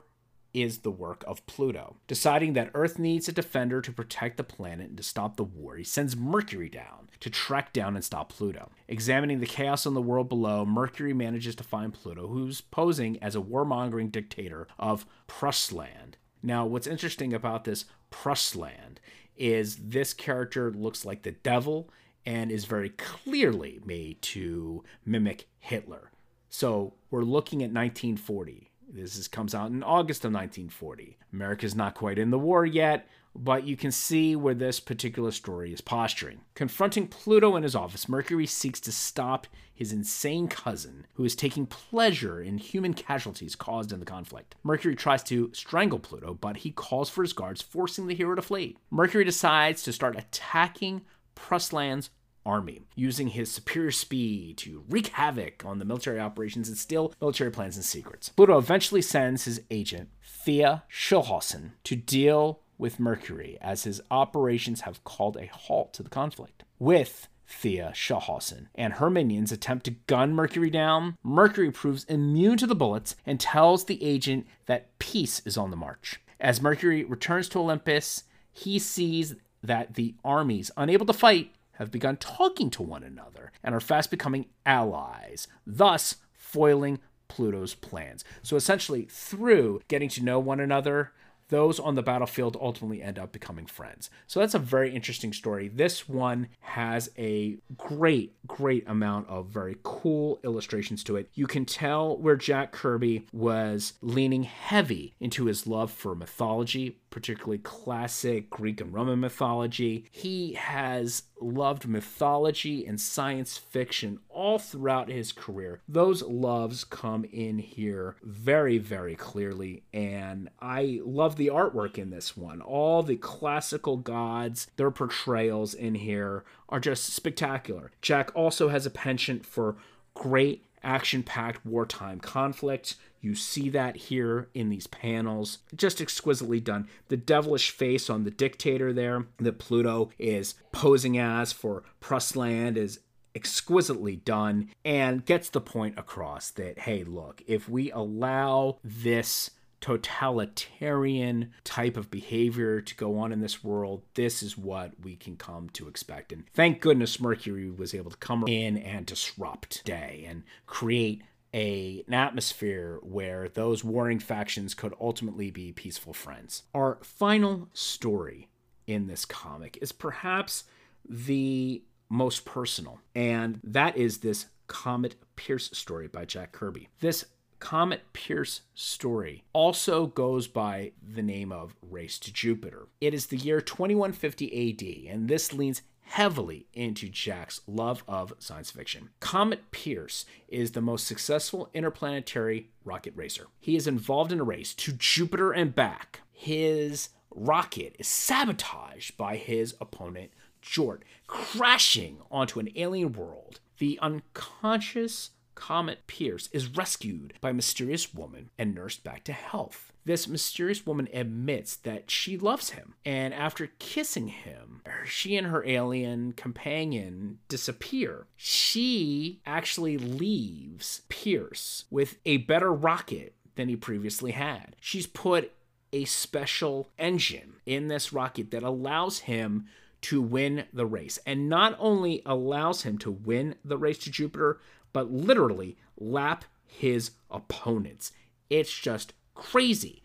is 0.54 0.80
the 0.80 0.92
work 0.92 1.24
of 1.28 1.46
Pluto. 1.46 1.98
Deciding 2.08 2.54
that 2.54 2.72
Earth 2.74 2.98
needs 2.98 3.28
a 3.28 3.32
defender 3.32 3.82
to 3.82 3.92
protect 3.92 4.38
the 4.38 4.44
planet 4.44 4.90
and 4.90 4.98
to 4.98 5.04
stop 5.04 5.36
the 5.36 5.44
war, 5.44 5.76
he 5.76 5.84
sends 5.84 6.16
Mercury 6.16 6.70
down 6.70 7.10
to 7.20 7.30
track 7.30 7.74
down 7.74 7.96
and 7.96 8.04
stop 8.04 8.30
Pluto. 8.30 8.72
Examining 8.88 9.40
the 9.40 9.46
chaos 9.46 9.86
in 9.86 9.94
the 9.94 10.02
world 10.02 10.30
below, 10.30 10.66
Mercury 10.66 11.14
manages 11.14 11.56
to 11.56 11.64
find 11.64 11.94
Pluto, 11.94 12.28
who's 12.28 12.62
posing 12.62 13.22
as 13.22 13.36
a 13.36 13.42
warmongering 13.42 14.12
dictator 14.12 14.68
of 14.78 15.06
Prussland. 15.28 16.18
Now, 16.42 16.66
what's 16.66 16.88
interesting 16.88 17.34
about 17.34 17.66
this 17.66 17.86
Prussland 18.10 19.00
is 19.36 19.78
this 19.78 20.14
character 20.14 20.72
looks 20.72 21.06
like 21.06 21.24
the 21.24 21.32
devil 21.32 21.90
and 22.26 22.52
is 22.52 22.66
very 22.66 22.90
clearly 22.90 23.80
made 23.86 24.22
to 24.22 24.84
mimic 25.06 25.48
Hitler. 25.60 26.12
So 26.50 26.96
we're 27.12 27.24
looking 27.24 27.62
at 27.62 27.72
1940 27.72 28.69
this 28.92 29.18
is, 29.18 29.28
comes 29.28 29.54
out 29.54 29.72
in 29.72 29.84
August 29.84 30.26
of 30.26 30.34
1940. 30.34 31.18
America's 31.32 31.76
not 31.76 31.96
quite 31.96 32.18
in 32.18 32.32
the 32.32 32.40
war 32.40 32.66
yet, 32.66 33.08
but 33.36 33.64
you 33.64 33.78
can 33.78 33.92
see 33.92 34.36
where 34.36 34.54
this 34.54 34.80
particular 34.80 35.32
story 35.32 35.72
is 35.72 35.82
posturing. 35.82 36.42
Confronting 36.56 37.08
Pluto 37.08 37.56
in 37.56 37.64
his 37.64 37.76
office, 37.76 38.10
Mercury 38.10 38.46
seeks 38.46 38.80
to 38.82 38.92
stop 38.92 39.48
his 39.74 39.94
insane 39.94 40.48
cousin, 40.48 41.06
who 41.14 41.24
is 41.24 41.36
taking 41.36 41.66
pleasure 41.66 42.42
in 42.42 42.58
human 42.58 42.94
casualties 42.94 43.56
caused 43.56 43.94
in 43.94 44.00
the 44.00 44.06
conflict. 44.06 44.56
Mercury 44.64 44.96
tries 44.96 45.24
to 45.24 45.52
strangle 45.54 46.00
Pluto, 46.00 46.34
but 46.34 46.58
he 46.58 46.72
calls 46.72 47.10
for 47.10 47.22
his 47.22 47.34
guards, 47.34 47.62
forcing 47.62 48.08
the 48.08 48.16
hero 48.16 48.36
to 48.36 48.42
flee. 48.42 48.78
Mercury 48.90 49.24
decides 49.24 49.84
to 49.84 49.94
start 49.94 50.18
attacking 50.18 51.02
Prussland's 51.36 52.10
army, 52.46 52.82
using 52.96 53.30
his 53.30 53.52
superior 53.52 53.92
speed 53.92 54.58
to 54.58 54.84
wreak 54.90 55.08
havoc 55.08 55.64
on 55.66 55.80
the 55.80 55.86
military 55.86 56.20
operations 56.20 56.68
and 56.68 56.78
steal 56.78 57.14
military 57.22 57.52
plans 57.52 57.76
and 57.76 57.86
secrets. 57.86 58.30
Pluto 58.30 58.58
eventually 58.58 59.02
sends 59.02 59.46
his 59.46 59.62
agent, 59.70 60.10
Thea 60.24 60.84
Schulhausen, 60.90 61.72
to 61.84 61.96
deal 61.96 62.62
with 62.78 63.00
Mercury, 63.00 63.58
as 63.62 63.84
his 63.84 64.02
operations 64.10 64.82
have 64.82 65.04
called 65.04 65.38
a 65.38 65.48
halt 65.48 65.94
to 65.94 66.04
the 66.04 66.10
conflict. 66.10 66.64
With 66.80 67.28
Thea 67.46 67.92
Schulhausen 67.94 68.68
and 68.76 68.94
her 68.94 69.10
minions 69.10 69.52
attempt 69.52 69.86
to 69.86 69.92
gun 69.92 70.34
Mercury 70.34 70.70
down, 70.70 71.18
Mercury 71.24 71.72
proves 71.72 72.06
immune 72.06 72.58
to 72.58 72.68
the 72.68 72.76
bullets 72.76 73.16
and 73.26 73.40
tells 73.40 73.86
the 73.86 74.02
agent 74.04 74.48
that 74.68 74.98
peace 75.00 75.42
is 75.46 75.58
on 75.58 75.72
the 75.72 75.78
march. 75.78 76.22
As 76.40 76.62
Mercury 76.62 77.04
returns 77.04 77.50
to 77.50 77.60
Olympus, 77.60 78.24
he 78.52 78.80
sees 78.80 79.36
that 79.62 79.96
the 79.96 80.16
armies, 80.24 80.72
unable 80.78 81.06
to 81.06 81.14
fight, 81.14 81.52
have 81.80 81.90
begun 81.92 82.18
talking 82.18 82.70
to 82.70 82.84
one 82.84 83.04
another 83.04 83.52
and 83.64 83.74
are 83.74 83.80
fast 83.80 84.12
becoming 84.12 84.46
allies, 84.66 85.48
thus 85.66 86.18
foiling 86.34 87.00
Pluto's 87.30 87.74
plans. 87.74 88.24
So 88.44 88.56
essentially, 88.56 89.08
through 89.10 89.82
getting 89.88 90.10
to 90.10 90.24
know 90.24 90.40
one 90.40 90.60
another, 90.60 91.14
those 91.50 91.80
on 91.80 91.96
the 91.96 92.02
battlefield 92.02 92.58
ultimately 92.60 93.02
end 93.02 93.20
up 93.20 93.32
becoming 93.32 93.66
friends. 93.66 94.10
So 94.28 94.40
that's 94.40 94.54
a 94.54 94.60
very 94.60 94.96
interesting 94.96 95.34
story. 95.34 95.68
This 95.68 96.08
one 96.08 96.48
has 96.62 97.10
a 97.18 97.58
great, 97.78 98.36
great 98.48 98.88
amount 98.88 99.28
of 99.28 99.48
very 99.48 99.78
cool 99.84 100.40
illustrations 100.44 101.04
to 101.06 101.18
it. 101.18 101.30
You 101.34 101.48
can 101.48 101.66
tell 101.66 102.18
where 102.18 102.36
Jack 102.36 102.72
Kirby 102.72 103.26
was 103.34 103.94
leaning 104.02 104.44
heavy 104.44 105.16
into 105.20 105.46
his 105.46 105.68
love 105.68 105.92
for 105.92 106.16
mythology, 106.16 106.98
particularly 107.10 107.58
classic 107.58 108.50
Greek 108.50 108.80
and 108.82 108.94
Roman 108.94 109.20
mythology. 109.20 110.06
He 110.12 110.54
has 110.54 111.24
loved 111.42 111.88
mythology 111.88 112.86
and 112.86 113.00
science 113.00 113.58
fiction 113.58 114.20
all 114.40 114.58
throughout 114.58 115.10
his 115.10 115.34
career. 115.34 115.82
Those 115.86 116.24
loves 116.24 116.86
come 116.86 117.26
in 117.26 117.60
here 117.60 118.16
very, 118.24 118.78
very 118.78 119.14
clearly, 119.14 119.84
and 119.94 120.50
I 120.62 121.02
love 121.04 121.36
the 121.36 121.48
artwork 121.48 121.98
in 121.98 122.10
this 122.10 122.38
one. 122.38 122.62
All 122.62 123.04
the 123.04 123.18
classical 123.18 123.98
gods, 123.98 124.68
their 124.78 124.92
portrayals 124.92 125.74
in 125.74 125.96
here 125.96 126.46
are 126.70 126.80
just 126.80 127.08
spectacular. 127.08 127.92
Jack 128.02 128.32
also 128.34 128.70
has 128.70 128.86
a 128.86 128.90
penchant 128.90 129.46
for 129.46 129.76
great 130.14 130.64
action 130.82 131.22
packed 131.22 131.66
wartime 131.66 132.22
conflict. 132.22 132.96
You 133.20 133.36
see 133.36 133.68
that 133.72 133.98
here 133.98 134.48
in 134.54 134.70
these 134.70 134.88
panels. 134.88 135.58
Just 135.76 136.00
exquisitely 136.00 136.62
done. 136.62 136.88
The 137.10 137.18
devilish 137.18 137.72
face 137.72 138.10
on 138.10 138.24
the 138.24 138.32
dictator 138.32 138.94
there 138.94 139.26
that 139.40 139.60
Pluto 139.60 140.12
is 140.18 140.54
posing 140.72 141.18
as 141.18 141.52
for 141.52 141.84
Prussland 142.00 142.78
is 142.78 143.02
exquisitely 143.36 144.16
done 144.16 144.70
and 144.84 145.26
gets 145.26 145.50
the 145.50 145.62
point 145.62 145.98
across 145.98 146.52
that, 146.52 146.80
hey, 146.80 147.04
look, 147.04 147.42
if 147.48 147.70
we 147.70 147.92
allow 147.92 148.78
this 148.84 149.52
totalitarian 149.82 151.52
type 151.64 151.96
of 151.96 152.12
behavior 152.12 152.82
to 152.82 152.96
go 152.96 153.18
on 153.18 153.32
in 153.32 153.40
this 153.40 153.64
world, 153.64 154.04
this 154.14 154.44
is 154.44 154.58
what 154.58 154.92
we 155.02 155.16
can 155.16 155.38
come 155.38 155.70
to 155.70 155.88
expect. 155.88 156.34
And 156.34 156.44
thank 156.54 156.82
goodness 156.82 157.20
Mercury 157.20 157.70
was 157.70 157.94
able 157.94 158.12
to 158.12 158.18
come 158.18 158.46
in 158.48 158.78
and 158.78 159.06
disrupt 159.06 159.86
day 159.86 160.26
and 160.28 160.44
create 160.66 161.24
a, 161.54 162.04
an 162.08 162.14
atmosphere 162.14 163.00
where 163.02 163.50
those 163.50 163.84
warring 163.84 164.20
factions 164.20 164.74
could 164.74 164.94
ultimately 165.00 165.50
be 165.50 165.72
peaceful 165.72 166.14
friends. 166.14 166.64
Our 166.74 167.00
final 167.02 167.70
story 167.74 168.50
in 168.86 169.08
this 169.08 169.26
comic 169.26 169.78
is 169.82 169.92
perhaps 169.92 170.66
the 171.08 171.84
most 172.10 172.46
personal, 172.46 173.00
and 173.16 173.60
that 173.64 173.96
is 173.96 174.20
this 174.20 174.48
Comet 174.68 175.16
Pierce 175.36 175.70
story 175.74 176.08
by 176.08 176.26
Jack 176.26 176.52
Kirby. 176.52 176.90
This 177.00 177.26
Comet 177.60 178.02
Pierce 178.14 178.62
story 178.74 179.44
also 179.54 180.08
goes 180.08 180.48
by 180.48 180.92
the 181.02 181.22
name 181.22 181.52
of 181.52 181.76
Race 181.82 182.18
to 182.20 182.34
Jupiter. 182.34 182.88
It 183.02 183.14
is 183.14 183.28
the 183.28 183.38
year 183.38 183.62
2150 183.62 185.08
AD, 185.08 185.14
and 185.14 185.28
this 185.28 185.54
leans 185.54 185.82
heavily 186.02 186.66
into 186.74 187.08
Jack's 187.08 187.62
love 187.68 188.04
of 188.08 188.34
science 188.40 188.72
fiction. 188.72 189.10
Comet 189.20 189.70
Pierce 189.72 190.26
is 190.48 190.72
the 190.72 190.82
most 190.82 191.06
successful 191.06 191.70
interplanetary 191.74 192.70
rocket 192.84 193.14
racer. 193.16 193.48
He 193.60 193.76
is 193.76 193.88
involved 193.88 194.32
in 194.32 194.40
a 194.40 194.44
race 194.44 194.74
to 194.76 194.92
Jupiter 194.94 195.52
and 195.52 195.76
back. 195.76 196.22
His 196.32 197.10
rocket 197.30 197.96
is 198.00 198.08
sabotaged 198.08 199.18
by 199.18 199.36
his 199.36 199.76
opponent, 199.80 200.32
Jort, 200.62 201.02
crashing 201.28 202.20
onto 202.32 202.60
an 202.60 202.70
alien 202.76 203.14
world. 203.14 203.60
The 203.78 204.00
unconscious 204.02 205.32
Comet 205.60 206.08
Pierce 206.08 206.48
is 206.54 206.70
rescued 206.70 207.34
by 207.42 207.50
a 207.50 207.54
mysterious 207.54 208.14
woman 208.14 208.50
and 208.58 208.74
nursed 208.74 209.04
back 209.04 209.26
to 209.26 209.34
health. 209.34 209.92
This 210.06 210.28
mysterious 210.28 210.86
woman 210.86 211.10
admits 211.14 211.76
that 211.76 212.10
she 212.10 212.38
loves 212.38 212.72
him, 212.72 212.96
and 213.04 213.34
after 213.34 213.72
kissing 213.78 214.30
him, 214.30 214.82
she 215.06 215.36
and 215.36 215.48
her 215.48 215.66
alien 215.68 216.32
companion 216.32 217.40
disappear. 217.50 218.28
She 218.38 219.42
actually 219.46 219.98
leaves 219.98 221.02
Pierce 221.10 221.84
with 221.92 222.18
a 222.26 222.38
better 222.38 222.74
rocket 222.74 223.36
than 223.56 223.68
he 223.68 223.76
previously 223.76 224.32
had. 224.32 224.78
She's 224.80 225.08
put 225.08 225.52
a 225.92 226.06
special 226.06 226.90
engine 226.98 227.56
in 227.66 227.90
this 227.90 228.14
rocket 228.14 228.52
that 228.52 228.64
allows 228.64 229.20
him 229.20 229.66
to 230.02 230.22
win 230.22 230.66
the 230.72 230.86
race, 230.86 231.20
and 231.26 231.50
not 231.50 231.76
only 231.80 232.22
allows 232.26 232.84
him 232.84 232.98
to 233.00 233.12
win 233.12 233.56
the 233.64 233.78
race 233.78 233.98
to 234.00 234.12
Jupiter, 234.12 234.60
but 234.94 235.12
literally 235.12 235.78
lap 235.98 236.46
his 236.66 237.12
opponents. 237.30 238.12
It's 238.50 238.74
just 238.74 239.14
crazy. 239.36 240.02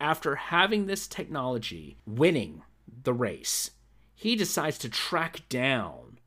After 0.00 0.34
having 0.34 0.86
this 0.86 1.06
technology, 1.06 1.96
winning 2.06 2.62
the 3.04 3.12
race, 3.12 3.70
he 4.14 4.36
decides 4.36 4.78
to 4.78 4.88
track 4.88 5.42
down 5.48 6.18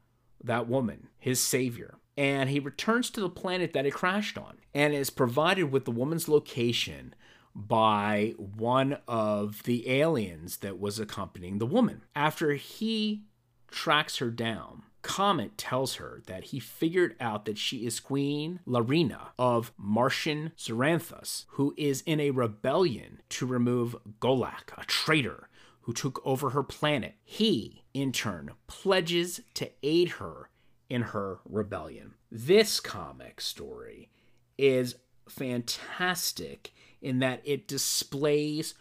that 0.43 0.67
woman, 0.67 1.07
his 1.17 1.39
savior, 1.39 1.95
and 2.17 2.50
he 2.50 2.60
returns 2.60 3.10
to 3.10 3.19
the 3.19 3.29
planet 3.29 3.74
that 3.74 3.86
it 3.86 3.93
crashed 3.93 4.38
on 4.38 4.57
and 4.74 4.93
is 4.93 5.10
provided 5.10 5.72
with 5.72 5.86
the 5.86 5.91
woman's 5.91 6.29
location 6.29 7.13
by 7.55 8.33
one 8.38 8.97
of 9.07 9.63
the 9.63 9.89
aliens 9.89 10.57
that 10.57 10.79
was 10.79 11.00
accompanying 11.00 11.57
the 11.57 11.65
woman. 11.65 12.03
After 12.15 12.53
he 12.53 13.24
tracks 13.71 14.17
her 14.17 14.29
down, 14.29 14.83
Comet 15.01 15.57
tells 15.57 15.95
her 15.95 16.21
that 16.25 16.45
he 16.45 16.59
figured 16.59 17.15
out 17.19 17.45
that 17.45 17.57
she 17.57 17.85
is 17.85 18.00
Queen 18.00 18.59
Larina 18.67 19.27
of 19.38 19.71
Martian 19.77 20.51
Zoranthus, 20.57 21.45
who 21.50 21.74
is 21.77 22.01
in 22.01 22.19
a 22.19 22.31
rebellion 22.31 23.21
to 23.29 23.45
remove 23.45 23.95
Golak, 24.19 24.75
a 24.77 24.83
traitor 24.85 25.47
who 25.81 25.93
took 25.93 26.19
over 26.25 26.50
her 26.50 26.63
planet. 26.63 27.13
He, 27.24 27.83
in 27.94 28.11
turn, 28.11 28.51
pledges 28.65 29.41
to 29.53 29.70
aid 29.83 30.09
her 30.13 30.50
in 30.89 31.03
her 31.03 31.39
rebellion. 31.46 32.15
This 32.31 32.79
comic 32.79 33.39
story 33.39 34.09
is 34.57 34.96
fantastic 35.27 36.74
in 37.01 37.20
that 37.20 37.42
it 37.46 37.68
displays 37.68 38.74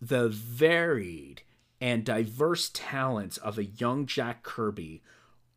the 0.00 0.28
varied 0.28 1.42
and 1.80 2.04
diverse 2.04 2.70
talents 2.72 3.36
of 3.36 3.58
a 3.58 3.64
young 3.64 4.06
Jack 4.06 4.42
Kirby 4.42 5.02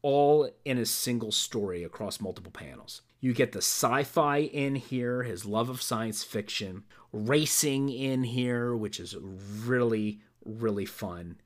all 0.01 0.49
in 0.65 0.77
a 0.77 0.85
single 0.85 1.31
story 1.31 1.83
across 1.83 2.19
multiple 2.19 2.51
panels. 2.51 3.01
You 3.19 3.33
get 3.33 3.51
the 3.51 3.59
sci 3.59 4.03
fi 4.03 4.37
in 4.39 4.75
here, 4.75 5.23
his 5.23 5.45
love 5.45 5.69
of 5.69 5.81
science 5.81 6.23
fiction, 6.23 6.83
racing 7.11 7.89
in 7.89 8.23
here, 8.23 8.75
which 8.75 8.99
is 8.99 9.15
really, 9.15 10.21
really 10.43 10.85
fun. 10.85 11.37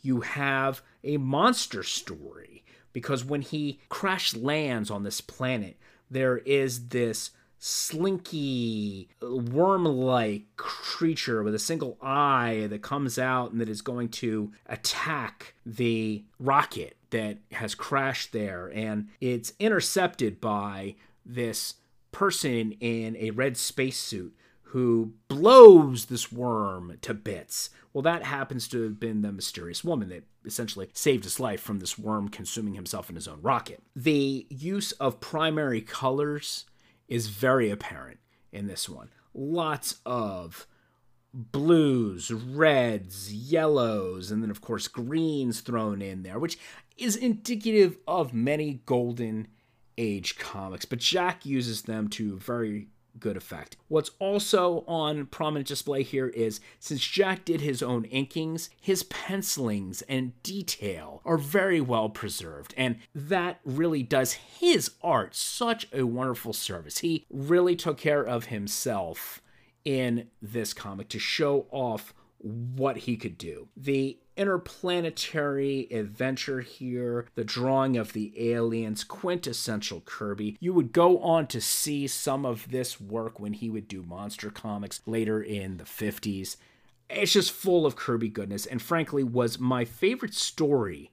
You 0.00 0.22
have 0.22 0.80
a 1.04 1.18
monster 1.18 1.82
story 1.82 2.64
because 2.92 3.24
when 3.24 3.42
he 3.42 3.80
crash 3.90 4.34
lands 4.34 4.90
on 4.90 5.02
this 5.02 5.20
planet, 5.20 5.76
there 6.10 6.38
is 6.38 6.88
this 6.88 7.30
slinky, 7.58 9.08
worm 9.20 9.84
like 9.84 10.44
creature 10.56 11.42
with 11.42 11.54
a 11.54 11.58
single 11.58 11.98
eye 12.00 12.66
that 12.70 12.82
comes 12.82 13.18
out 13.18 13.50
and 13.50 13.60
that 13.60 13.68
is 13.68 13.82
going 13.82 14.08
to 14.08 14.52
attack 14.66 15.54
the 15.66 16.24
rocket 16.38 16.96
that 17.10 17.38
has 17.52 17.74
crashed 17.74 18.32
there. 18.32 18.70
And 18.74 19.08
it's 19.20 19.52
intercepted 19.58 20.40
by 20.40 20.94
this 21.24 21.74
person 22.12 22.72
in 22.80 23.16
a 23.16 23.30
red 23.30 23.56
spacesuit 23.56 24.34
who 24.62 25.14
blows 25.28 26.06
this 26.06 26.30
worm 26.30 26.98
to 27.00 27.14
bits. 27.14 27.70
Well, 27.92 28.02
that 28.02 28.22
happens 28.22 28.68
to 28.68 28.82
have 28.82 29.00
been 29.00 29.22
the 29.22 29.32
mysterious 29.32 29.82
woman 29.82 30.10
that 30.10 30.24
essentially 30.44 30.90
saved 30.92 31.24
his 31.24 31.40
life 31.40 31.60
from 31.60 31.78
this 31.78 31.98
worm 31.98 32.28
consuming 32.28 32.74
himself 32.74 33.08
in 33.08 33.16
his 33.16 33.26
own 33.26 33.40
rocket. 33.40 33.82
The 33.96 34.46
use 34.50 34.92
of 34.92 35.20
primary 35.20 35.80
colors 35.80 36.66
is 37.08 37.28
very 37.28 37.70
apparent 37.70 38.18
in 38.52 38.66
this 38.66 38.88
one. 38.88 39.10
Lots 39.34 39.96
of 40.06 40.66
blues, 41.32 42.30
reds, 42.30 43.32
yellows, 43.32 44.30
and 44.30 44.42
then, 44.42 44.50
of 44.50 44.60
course, 44.60 44.88
greens 44.88 45.60
thrown 45.60 46.00
in 46.02 46.22
there, 46.22 46.38
which 46.38 46.58
is 46.96 47.16
indicative 47.16 47.98
of 48.06 48.32
many 48.32 48.80
golden 48.86 49.48
age 49.96 50.38
comics. 50.38 50.84
But 50.84 50.98
Jack 51.00 51.44
uses 51.44 51.82
them 51.82 52.08
to 52.10 52.38
very 52.38 52.88
good 53.20 53.36
effect. 53.36 53.76
What's 53.88 54.10
also 54.18 54.84
on 54.86 55.26
prominent 55.26 55.68
display 55.68 56.02
here 56.02 56.28
is 56.28 56.60
since 56.78 57.00
Jack 57.00 57.44
did 57.44 57.60
his 57.60 57.82
own 57.82 58.04
inkings, 58.04 58.68
his 58.80 59.02
pencilings 59.04 60.02
and 60.02 60.40
detail 60.42 61.20
are 61.24 61.38
very 61.38 61.80
well 61.80 62.08
preserved, 62.08 62.74
and 62.76 62.96
that 63.14 63.60
really 63.64 64.02
does 64.02 64.32
his 64.32 64.92
art 65.02 65.34
such 65.34 65.88
a 65.92 66.04
wonderful 66.04 66.52
service. 66.52 66.98
He 66.98 67.26
really 67.30 67.76
took 67.76 67.98
care 67.98 68.22
of 68.22 68.46
himself 68.46 69.40
in 69.84 70.28
this 70.42 70.72
comic 70.74 71.08
to 71.08 71.18
show 71.18 71.66
off 71.70 72.12
what 72.38 72.98
he 72.98 73.16
could 73.16 73.38
do. 73.38 73.68
The 73.76 74.18
interplanetary 74.38 75.88
adventure 75.90 76.60
here, 76.60 77.26
the 77.34 77.44
drawing 77.44 77.96
of 77.96 78.12
the 78.12 78.32
aliens, 78.52 79.02
quintessential 79.02 80.00
Kirby. 80.06 80.56
You 80.60 80.72
would 80.72 80.92
go 80.92 81.18
on 81.18 81.48
to 81.48 81.60
see 81.60 82.06
some 82.06 82.46
of 82.46 82.70
this 82.70 83.00
work 83.00 83.40
when 83.40 83.52
he 83.52 83.68
would 83.68 83.88
do 83.88 84.02
monster 84.02 84.50
comics 84.50 85.00
later 85.04 85.42
in 85.42 85.76
the 85.76 85.84
50s. 85.84 86.56
It's 87.10 87.32
just 87.32 87.50
full 87.50 87.84
of 87.84 87.96
Kirby 87.96 88.28
goodness, 88.28 88.64
and 88.64 88.80
frankly, 88.80 89.24
was 89.24 89.58
my 89.58 89.84
favorite 89.84 90.34
story 90.34 91.10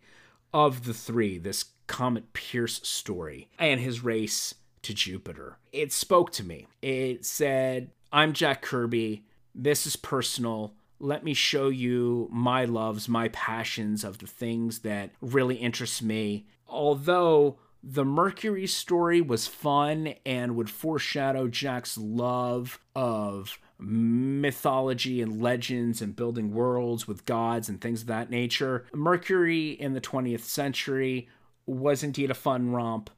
of 0.54 0.86
the 0.86 0.94
three 0.94 1.38
this 1.38 1.66
Comet 1.88 2.34
Pierce 2.34 2.80
story 2.88 3.50
and 3.60 3.80
his 3.80 4.04
race 4.04 4.56
to 4.84 4.94
Jupiter. 4.94 5.58
It 5.72 5.92
spoke 5.92 6.32
to 6.34 6.44
me. 6.44 6.68
It 6.82 7.26
said, 7.26 7.92
I'm 8.12 8.34
Jack 8.34 8.62
Kirby. 8.62 9.24
This 9.54 9.88
is 9.88 9.96
personal 9.96 10.74
let 11.06 11.24
me 11.24 11.34
show 11.34 11.70
you 11.70 12.28
my 12.32 12.66
loves, 12.66 13.08
my 13.08 13.30
passions 13.30 14.04
of 14.04 14.18
the 14.18 14.28
things 14.28 14.80
that 14.80 15.12
really 15.22 15.56
interest 15.56 16.02
me. 16.02 16.48
Although 16.68 17.58
the 17.84 18.06
Mercury 18.06 18.68
story 18.68 19.22
was 19.22 19.48
fun 19.48 20.16
and 20.26 20.56
would 20.56 20.70
foreshadow 20.70 21.48
Jack's 21.48 21.98
love 21.98 22.80
of 22.96 23.60
mythology 23.78 25.22
and 25.22 25.42
legends 25.42 26.02
and 26.02 26.16
building 26.16 26.54
worlds 26.54 27.08
with 27.08 27.26
gods 27.26 27.70
and 27.70 27.80
things 27.80 28.02
of 28.02 28.08
that 28.08 28.30
nature. 28.30 28.86
Mercury 28.94 29.70
in 29.72 29.94
the 29.94 30.02
20th 30.02 30.42
century 30.42 31.28
was 31.66 32.04
indeed 32.04 32.32
a 32.32 32.36
fun 32.36 32.72
romp 32.72 33.10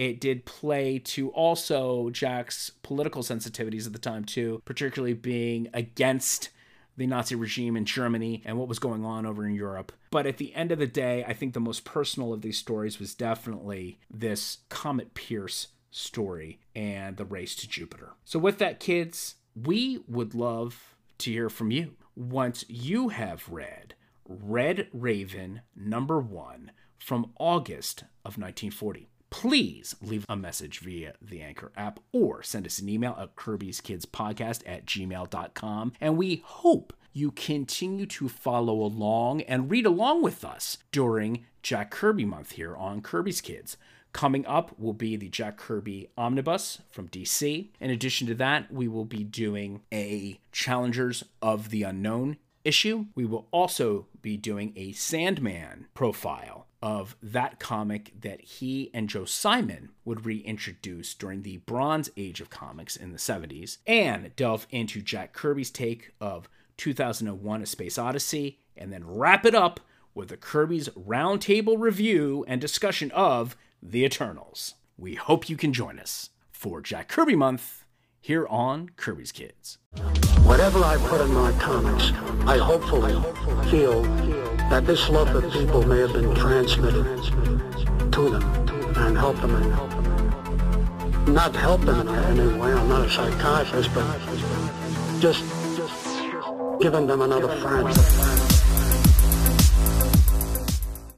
it 0.00 0.18
did 0.18 0.46
play 0.46 0.98
to 0.98 1.28
also 1.32 2.08
Jack's 2.08 2.70
political 2.82 3.22
sensitivities 3.22 3.86
at 3.86 3.92
the 3.92 3.98
time, 3.98 4.24
too, 4.24 4.62
particularly 4.64 5.12
being 5.12 5.68
against 5.74 6.48
the 7.00 7.06
Nazi 7.06 7.34
regime 7.34 7.78
in 7.78 7.86
Germany 7.86 8.42
and 8.44 8.58
what 8.58 8.68
was 8.68 8.78
going 8.78 9.06
on 9.06 9.24
over 9.24 9.46
in 9.46 9.54
Europe. 9.54 9.90
But 10.10 10.26
at 10.26 10.36
the 10.36 10.54
end 10.54 10.70
of 10.70 10.78
the 10.78 10.86
day, 10.86 11.24
I 11.24 11.32
think 11.32 11.54
the 11.54 11.60
most 11.60 11.82
personal 11.82 12.34
of 12.34 12.42
these 12.42 12.58
stories 12.58 13.00
was 13.00 13.14
definitely 13.14 13.98
this 14.10 14.58
Comet 14.68 15.14
Pierce 15.14 15.68
story 15.90 16.60
and 16.76 17.16
the 17.16 17.24
race 17.24 17.56
to 17.56 17.68
Jupiter. 17.68 18.10
So, 18.26 18.38
with 18.38 18.58
that, 18.58 18.80
kids, 18.80 19.36
we 19.56 20.04
would 20.06 20.34
love 20.34 20.94
to 21.18 21.32
hear 21.32 21.48
from 21.48 21.70
you 21.70 21.92
once 22.14 22.66
you 22.68 23.08
have 23.08 23.48
read 23.48 23.94
Red 24.28 24.88
Raven 24.92 25.62
number 25.74 26.20
one 26.20 26.70
from 26.98 27.32
August 27.38 28.02
of 28.26 28.36
1940 28.36 29.08
please 29.30 29.96
leave 30.02 30.26
a 30.28 30.36
message 30.36 30.80
via 30.80 31.14
the 31.22 31.40
Anchor 31.40 31.72
app 31.76 32.00
or 32.12 32.42
send 32.42 32.66
us 32.66 32.78
an 32.78 32.88
email 32.88 33.16
at 33.18 33.36
Kirby's 33.36 33.80
Kids 33.80 34.04
Podcast 34.04 34.62
at 34.66 34.84
gmail.com. 34.86 35.92
And 36.00 36.16
we 36.16 36.42
hope 36.44 36.92
you 37.12 37.30
continue 37.30 38.06
to 38.06 38.28
follow 38.28 38.82
along 38.82 39.42
and 39.42 39.70
read 39.70 39.86
along 39.86 40.22
with 40.22 40.44
us 40.44 40.78
during 40.92 41.46
Jack 41.62 41.90
Kirby 41.90 42.24
month 42.24 42.52
here 42.52 42.76
on 42.76 43.00
Kirby's 43.00 43.40
Kids. 43.40 43.76
Coming 44.12 44.44
up 44.46 44.76
will 44.78 44.92
be 44.92 45.16
the 45.16 45.28
Jack 45.28 45.56
Kirby 45.56 46.08
Omnibus 46.18 46.82
from 46.90 47.08
DC. 47.08 47.68
In 47.78 47.90
addition 47.90 48.26
to 48.26 48.34
that, 48.34 48.72
we 48.72 48.88
will 48.88 49.04
be 49.04 49.22
doing 49.22 49.82
a 49.92 50.40
Challengers 50.50 51.24
of 51.40 51.70
the 51.70 51.84
Unknown 51.84 52.36
issue. 52.64 53.06
We 53.14 53.24
will 53.24 53.46
also 53.52 54.06
be 54.20 54.36
doing 54.36 54.72
a 54.76 54.92
Sandman 54.92 55.86
profile 55.94 56.66
of 56.82 57.16
that 57.22 57.58
comic 57.58 58.12
that 58.20 58.40
he 58.40 58.90
and 58.94 59.08
Joe 59.08 59.24
Simon 59.24 59.90
would 60.04 60.24
reintroduce 60.24 61.14
during 61.14 61.42
the 61.42 61.58
Bronze 61.58 62.10
Age 62.16 62.40
of 62.40 62.50
comics 62.50 62.96
in 62.96 63.12
the 63.12 63.18
70s, 63.18 63.78
and 63.86 64.34
delve 64.36 64.66
into 64.70 65.02
Jack 65.02 65.32
Kirby's 65.32 65.70
take 65.70 66.12
of 66.20 66.48
2001 66.78 67.62
A 67.62 67.66
Space 67.66 67.98
Odyssey, 67.98 68.58
and 68.76 68.92
then 68.92 69.06
wrap 69.06 69.44
it 69.44 69.54
up 69.54 69.80
with 70.14 70.32
a 70.32 70.36
Kirby's 70.36 70.88
roundtable 70.90 71.78
review 71.78 72.44
and 72.48 72.60
discussion 72.60 73.10
of 73.12 73.56
The 73.82 74.04
Eternals. 74.04 74.74
We 74.96 75.14
hope 75.14 75.48
you 75.48 75.56
can 75.56 75.72
join 75.72 75.98
us 75.98 76.30
for 76.50 76.80
Jack 76.80 77.08
Kirby 77.08 77.36
Month 77.36 77.84
here 78.20 78.46
on 78.48 78.90
Kirby's 78.96 79.32
Kids. 79.32 79.78
Whatever 80.42 80.80
I 80.84 80.96
put 80.98 81.20
in 81.20 81.32
my 81.32 81.52
comics, 81.52 82.12
I 82.46 82.58
hopefully 82.58 83.12
feel 83.70 84.02
that 84.70 84.86
this 84.86 85.08
love 85.08 85.34
of 85.34 85.52
people 85.52 85.84
may 85.84 85.98
have 85.98 86.12
been 86.12 86.32
transmitted 86.32 87.04
to 88.12 88.30
them 88.30 88.42
and 88.96 89.18
help 89.18 89.36
them 89.40 89.56
in, 89.60 91.34
not 91.34 91.54
help 91.56 91.80
them 91.80 92.06
in 92.06 92.08
any 92.08 92.56
way, 92.56 92.72
I'm 92.72 92.88
not 92.88 93.04
a 93.04 93.10
psychiatrist, 93.10 93.90
but 93.92 94.06
just 95.20 95.42
giving 96.80 97.08
them 97.08 97.20
another 97.20 97.48
friend. 97.60 98.29